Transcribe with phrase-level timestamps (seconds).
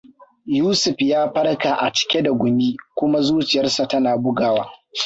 [0.57, 4.65] Yusuf ya farka a cike da gumi kuma zuciyarsa ta na bugawa.